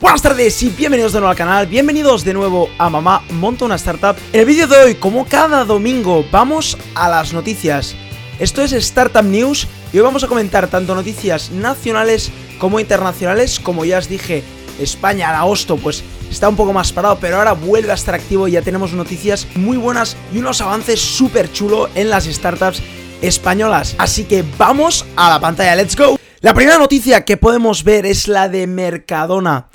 [0.00, 3.74] Buenas tardes y bienvenidos de nuevo al canal, bienvenidos de nuevo a Mamá Monta una
[3.74, 4.14] Startup.
[4.32, 7.96] En el vídeo de hoy, como cada domingo, vamos a las noticias.
[8.38, 12.30] Esto es Startup News y hoy vamos a comentar tanto noticias nacionales
[12.60, 13.58] como internacionales.
[13.58, 14.44] Como ya os dije,
[14.78, 18.46] España en agosto pues está un poco más parado, pero ahora vuelve a estar activo
[18.46, 22.80] y ya tenemos noticias muy buenas y unos avances súper chulos en las startups
[23.20, 23.96] españolas.
[23.98, 26.20] Así que vamos a la pantalla, let's go.
[26.40, 29.66] La primera noticia que podemos ver es la de Mercadona.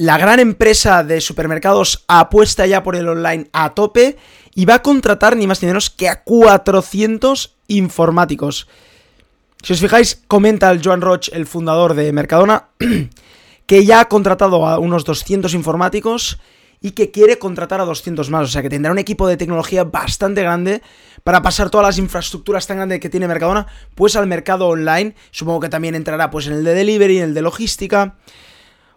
[0.00, 4.16] La gran empresa de supermercados apuesta ya por el online a tope
[4.54, 8.68] y va a contratar ni más ni menos que a 400 informáticos.
[9.60, 12.68] Si os fijáis, comenta el Joan Roch, el fundador de Mercadona,
[13.66, 16.38] que ya ha contratado a unos 200 informáticos
[16.80, 18.44] y que quiere contratar a 200 más.
[18.44, 20.80] O sea que tendrá un equipo de tecnología bastante grande
[21.24, 25.16] para pasar todas las infraestructuras tan grandes que tiene Mercadona, pues al mercado online.
[25.32, 28.14] Supongo que también entrará pues en el de delivery, en el de logística.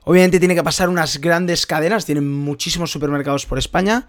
[0.04, 4.08] Obviamente tiene que pasar unas grandes cadenas, tienen muchísimos supermercados por España.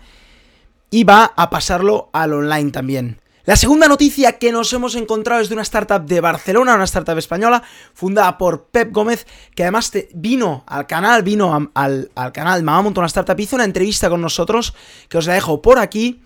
[0.91, 3.23] Y va a pasarlo al online también.
[3.45, 7.19] La segunda noticia que nos hemos encontrado es de una startup de Barcelona, una startup
[7.19, 9.27] española, fundada por Pep Gómez,
[9.57, 14.21] que además vino al canal, vino al, canal Mamá una Startup, hizo una entrevista con
[14.21, 14.75] nosotros,
[15.09, 16.23] que os la dejo por aquí,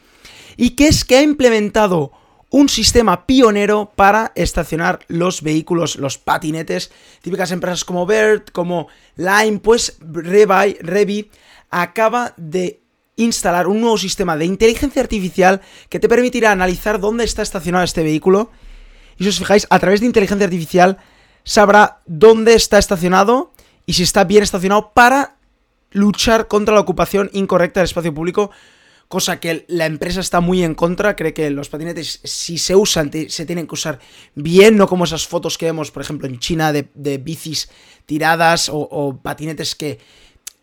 [0.59, 2.13] y que es que ha implementado
[2.51, 6.91] un sistema pionero para estacionar los vehículos, los patinetes,
[7.23, 11.31] típicas empresas como Bird, como Lime, pues Revi, Revi
[11.71, 12.81] acaba de
[13.17, 18.03] instalar un nuevo sistema de inteligencia artificial que te permitirá analizar dónde está estacionado este
[18.03, 18.51] vehículo.
[19.19, 20.99] Y si os fijáis, a través de inteligencia artificial
[21.43, 23.53] sabrá dónde está estacionado
[23.87, 25.37] y si está bien estacionado para
[25.91, 28.51] luchar contra la ocupación incorrecta del espacio público.
[29.09, 33.11] Cosa que la empresa está muy en contra, cree que los patinetes, si se usan,
[33.29, 34.01] se tienen que usar
[34.35, 37.71] bien, no como esas fotos que vemos, por ejemplo, en China de, bicis
[38.05, 40.01] tiradas o patinetes que,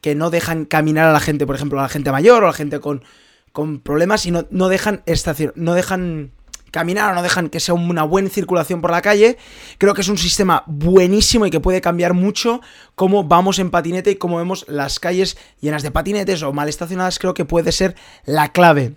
[0.04, 2.50] que no dejan caminar a la gente, por ejemplo, a la gente mayor o a
[2.50, 3.06] la gente con,
[3.54, 6.34] con problemas y no, no dejan estación, no dejan
[6.74, 9.38] caminar o no dejan que sea una buena circulación por la calle.
[9.78, 12.62] Creo que es un sistema buenísimo y que puede cambiar mucho
[12.96, 17.20] cómo vamos en patinete y cómo vemos las calles llenas de patinetes o mal estacionadas.
[17.20, 17.96] Creo que puede ser
[18.26, 18.96] la clave.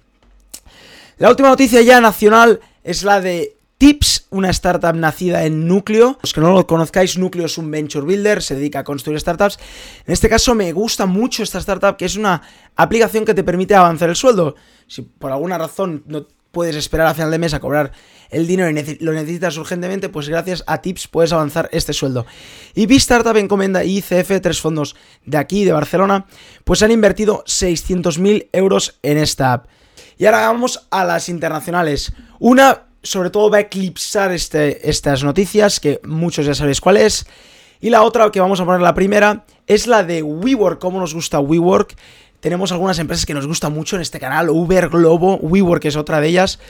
[1.19, 6.19] La última noticia ya nacional es la de Tips, una startup nacida en Núcleo.
[6.22, 9.59] Los que no lo conozcáis, Núcleo es un venture builder, se dedica a construir startups.
[10.06, 12.41] En este caso me gusta mucho esta startup, que es una
[12.75, 14.54] aplicación que te permite avanzar el sueldo.
[14.86, 17.92] Si por alguna razón no puedes esperar a final de mes a cobrar
[18.30, 22.24] el dinero y lo necesitas urgentemente, pues gracias a Tips puedes avanzar este sueldo.
[22.74, 24.96] Y B-Startup Encomenda y ICF, tres fondos
[25.26, 26.24] de aquí, de Barcelona,
[26.64, 29.66] pues han invertido 600.000 euros en esta app.
[30.16, 32.14] Y ahora vamos a las internacionales.
[32.38, 37.26] Una sobre todo va a eclipsar este, estas noticias, que muchos ya sabéis cuál es.
[37.82, 41.12] Y la otra que vamos a poner la primera es la de WeWork, cómo nos
[41.12, 41.94] gusta WeWork.
[42.46, 46.20] Tenemos algunas empresas que nos gustan mucho en este canal, Uber, Globo, WeWork es otra
[46.20, 46.60] de ellas.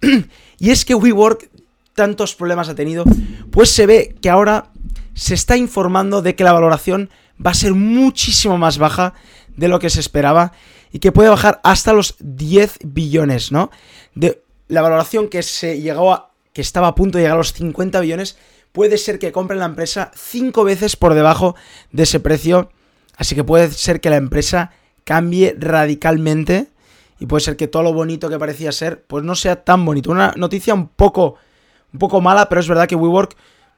[0.60, 1.50] y es que WeWork
[1.92, 3.02] tantos problemas ha tenido,
[3.50, 4.70] pues se ve que ahora
[5.12, 7.10] se está informando de que la valoración
[7.44, 9.14] va a ser muchísimo más baja
[9.56, 10.52] de lo que se esperaba
[10.92, 13.72] y que puede bajar hasta los 10 billones, ¿no?
[14.14, 17.98] De la valoración que se llegó que estaba a punto de llegar a los 50
[17.98, 18.38] billones,
[18.70, 21.56] puede ser que compren la empresa 5 veces por debajo
[21.90, 22.70] de ese precio.
[23.16, 24.70] Así que puede ser que la empresa
[25.04, 26.68] cambie radicalmente
[27.20, 30.10] y puede ser que todo lo bonito que parecía ser, pues no sea tan bonito.
[30.10, 31.36] Una noticia un poco,
[31.92, 33.36] un poco mala, pero es verdad que WeWork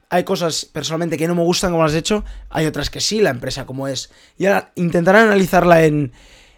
[0.09, 3.21] hay cosas personalmente que no me gustan como las he hecho, hay otras que sí,
[3.21, 4.09] la empresa como es.
[4.37, 6.13] Y ahora intentaré analizarla en,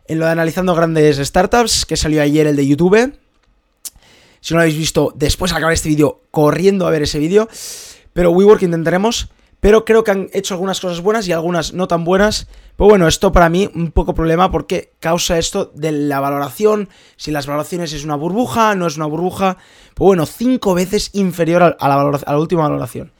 [0.05, 3.13] en lo de analizando grandes startups, que salió ayer el de YouTube.
[4.41, 7.49] Si no lo habéis visto, después de acabar este vídeo, corriendo a ver ese vídeo.
[8.13, 9.29] Pero WeWork intentaremos.
[9.59, 12.47] Pero creo que han hecho algunas cosas buenas y algunas no tan buenas.
[12.77, 16.89] Pero bueno, esto para mí un poco problema porque causa esto de la valoración.
[17.17, 19.57] Si las valoraciones es una burbuja, no es una burbuja.
[19.95, 23.11] Pues bueno, cinco veces inferior a la, a la última valoración.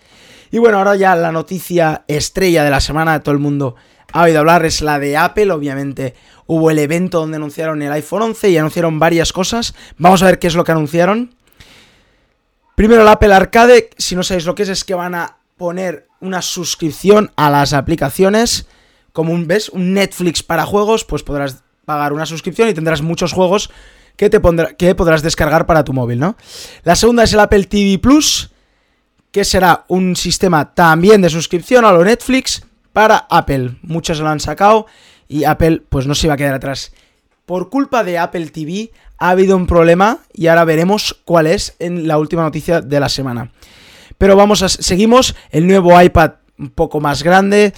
[0.51, 3.75] Y bueno, ahora ya la noticia estrella de la semana todo el mundo
[4.11, 6.15] ha oído hablar es la de Apple, obviamente
[6.47, 9.75] hubo el evento donde anunciaron el iPhone 11 y anunciaron varias cosas.
[9.97, 11.35] Vamos a ver qué es lo que anunciaron.
[12.75, 16.07] Primero el Apple Arcade, si no sabéis lo que es, es que van a poner
[16.21, 18.65] una suscripción a las aplicaciones,
[19.13, 19.69] como un, ¿ves?
[19.69, 23.69] Un Netflix para juegos, pues podrás pagar una suscripción y tendrás muchos juegos
[24.15, 24.39] que, te
[24.77, 26.38] que podrás descargar para tu móvil, ¿no?
[26.83, 28.51] La segunda es el Apple TV Plus,
[29.31, 32.63] que será un sistema también de suscripción a lo Netflix,
[32.94, 33.75] para Apple.
[33.81, 34.88] Muchos lo han sacado
[35.27, 36.94] y Apple pues no se iba a quedar atrás.
[37.45, 42.07] Por culpa de Apple TV ha habido un problema y ahora veremos cuál es en
[42.07, 43.51] la última noticia de la semana.
[44.19, 47.74] Pero vamos a seguimos el nuevo iPad un poco más grande.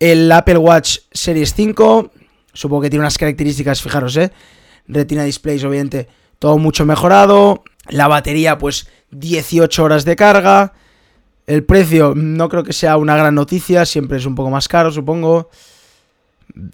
[0.00, 2.10] el Apple Watch Series 5,
[2.52, 4.32] supongo que tiene unas características, fijaros, ¿eh?
[4.88, 6.08] Retina Displays, obviamente,
[6.38, 7.62] todo mucho mejorado.
[7.88, 10.72] La batería, pues 18 horas de carga.
[11.46, 14.90] El precio no creo que sea una gran noticia, siempre es un poco más caro,
[14.90, 15.50] supongo.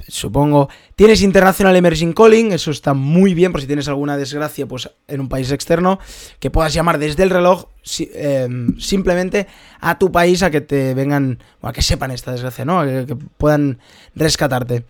[0.06, 0.68] Supongo.
[0.94, 5.20] Tienes International Emerging Calling, eso está muy bien por si tienes alguna desgracia pues, en
[5.20, 5.98] un país externo,
[6.38, 7.66] que puedas llamar desde el reloj
[8.14, 9.48] em, simplemente
[9.80, 12.80] a tu país a que te vengan, a que sepan esta desgracia, ¿no?
[12.80, 13.80] A que, que puedan
[14.14, 14.84] rescatarte.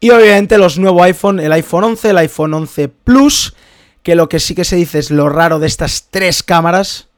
[0.00, 3.54] Y obviamente los nuevos iPhone, el iPhone 11, el iPhone 11 Plus,
[4.02, 7.08] que lo que sí que se dice es lo raro de estas tres cámaras.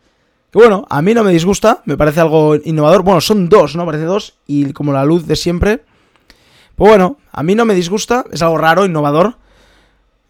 [0.53, 3.03] Que bueno, a mí no me disgusta, me parece algo innovador.
[3.03, 3.85] Bueno, son dos, ¿no?
[3.85, 5.83] Parece dos, y como la luz de siempre.
[6.81, 9.37] Pues bueno, a mí no me disgusta, es algo raro, innovador.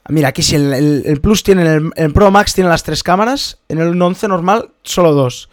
[0.09, 1.63] Mira, aquí si el, Plus tiene,
[1.95, 5.49] el, Pro Max tiene las tres cámaras, en el 11 normal solo dos.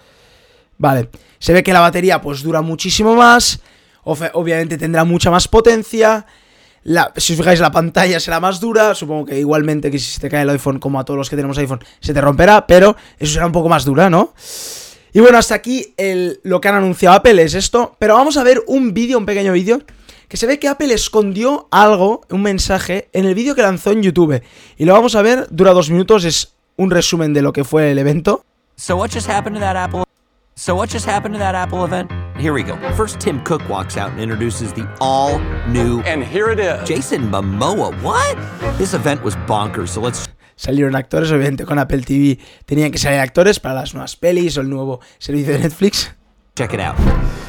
[0.80, 3.60] Vale, se ve que la batería pues dura muchísimo más,
[4.06, 6.26] obviamente tendrá mucha más potencia,
[7.16, 8.96] si os fijáis, la pantalla será más dura.
[8.96, 11.36] Supongo que igualmente que si se te cae el iPhone, como a todos los que
[11.36, 14.34] tenemos iPhone, se te romperá, pero eso será un poco más dura, ¿no?
[15.14, 15.94] Y bueno, hasta aquí
[16.42, 17.96] lo que han anunciado Apple es esto.
[18.00, 19.84] Pero vamos a ver un vídeo, un pequeño vídeo,
[20.28, 24.04] que se ve que Apple escondió algo, un mensaje, en el vídeo que lanzó en
[24.04, 24.42] YouTube.
[24.78, 27.92] Y lo vamos a ver, dura dos minutos, es un resumen de lo que fue
[27.92, 28.44] el evento.
[28.76, 30.04] So what just happened to that Apple?
[30.56, 32.12] So what just happened to that Apple event?
[32.38, 32.76] Here we go.
[32.96, 36.02] First, Tim Cook walks out and introduces the all new.
[36.02, 36.88] And here it is.
[36.88, 37.94] Jason Momoa.
[38.02, 38.38] What?
[38.78, 39.90] This event was bonkers.
[39.90, 40.28] So let's.
[40.56, 44.62] Salieron actores, obviamente con Apple TV tenían que salir actores para las nuevas pelis o
[44.62, 46.12] el nuevo servicio de Netflix.
[46.56, 46.96] Check it out.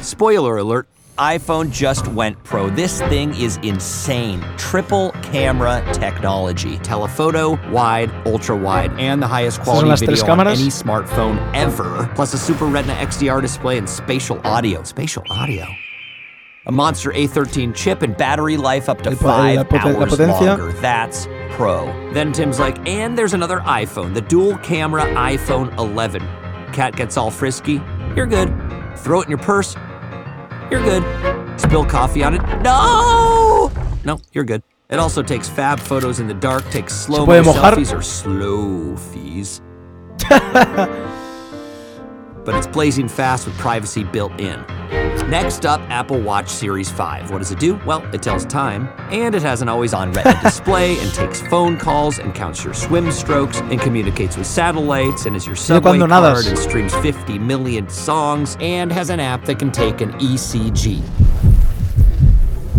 [0.03, 0.87] Spoiler alert
[1.19, 2.69] iPhone just went pro.
[2.69, 4.41] This thing is insane.
[4.57, 6.77] Triple camera technology.
[6.77, 12.09] Telephoto, wide, ultra wide, and the highest quality video on any smartphone ever.
[12.15, 14.81] Plus a Super Retina XDR display and spatial audio.
[14.83, 15.67] Spatial audio.
[16.67, 20.71] A Monster A13 chip and battery life up to five hours longer.
[20.73, 21.87] That's pro.
[22.13, 26.21] Then Tim's like, and there's another iPhone, the dual camera iPhone 11.
[26.71, 27.81] Cat gets all frisky.
[28.15, 28.47] You're good.
[28.99, 29.75] Throw it in your purse
[30.71, 31.03] you're good.
[31.59, 32.41] Spill coffee on it?
[32.61, 33.71] No!
[34.03, 34.63] No, you're good.
[34.89, 39.61] It also takes fab photos in the dark, takes slow selfies or slow fees.
[42.49, 44.65] but it's blazing fast with privacy built in.
[45.29, 47.29] Next up, Apple Watch Series 5.
[47.29, 47.79] What does it do?
[47.85, 51.77] Well, it tells time, and it has an always on retina display, and takes phone
[51.77, 56.47] calls, and counts your swim strokes, and communicates with satellites, and is your subway card,
[56.47, 61.03] and streams 50 million songs, and has an app that can take an ECG.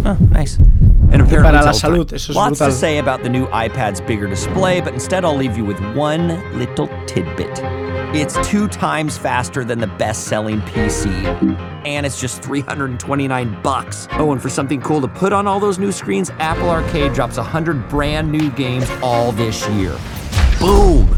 [0.05, 0.56] Oh, ah, nice.
[0.56, 2.67] And apparently para la salud, eso es Lots brutal.
[2.67, 6.58] to say about the new iPad's bigger display, but instead I'll leave you with one
[6.58, 7.89] little tidbit.
[8.12, 11.06] It's two times faster than the best-selling PC,
[11.86, 14.08] and it's just 329 bucks.
[14.14, 17.36] Oh, and for something cool to put on all those new screens, Apple Arcade drops
[17.36, 19.96] 100 brand new games all this year.
[20.58, 21.08] Boom!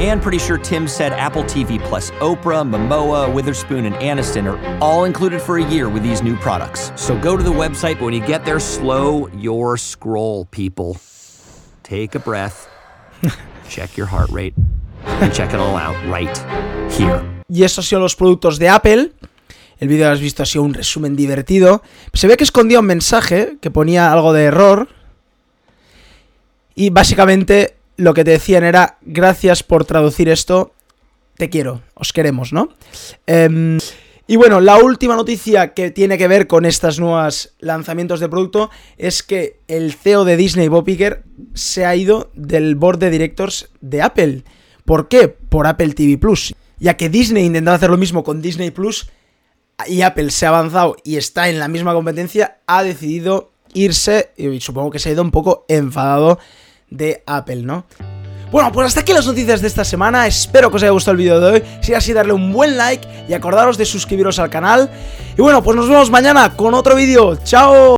[0.00, 5.04] And pretty sure Tim said Apple TV plus Oprah, Momoa, Witherspoon, and Aniston are all
[5.04, 6.92] included for a year with these new products.
[6.96, 10.96] So go to the website, but when you get there, slow your scroll, people.
[11.82, 12.70] Take a breath,
[13.68, 14.54] check your heart rate.
[15.32, 16.36] Check it all out right
[16.98, 17.20] here.
[17.48, 19.12] Y esos son los productos de Apple.
[19.78, 21.82] El vídeo has visto ha sido un resumen divertido.
[22.12, 24.88] Se ve que escondía un mensaje que ponía algo de error.
[26.74, 30.72] Y básicamente lo que te decían era, gracias por traducir esto,
[31.36, 32.68] te quiero, os queremos, ¿no?
[33.26, 33.78] Eh,
[34.30, 38.70] y bueno, la última noticia que tiene que ver con estos nuevos lanzamientos de producto
[38.98, 41.24] es que el CEO de Disney, Bob Iger,
[41.54, 44.44] se ha ido del board de directors de Apple.
[44.88, 45.28] ¿Por qué?
[45.28, 46.54] Por Apple TV Plus.
[46.78, 49.10] Ya que Disney intentaba hacer lo mismo con Disney Plus
[49.86, 54.58] y Apple se ha avanzado y está en la misma competencia, ha decidido irse y
[54.60, 56.38] supongo que se ha ido un poco enfadado
[56.88, 57.84] de Apple, ¿no?
[58.50, 60.26] Bueno, pues hasta aquí las noticias de esta semana.
[60.26, 61.62] Espero que os haya gustado el vídeo de hoy.
[61.82, 64.90] Si es así, darle un buen like y acordaros de suscribiros al canal.
[65.36, 67.36] Y bueno, pues nos vemos mañana con otro vídeo.
[67.44, 67.96] ¡Chao!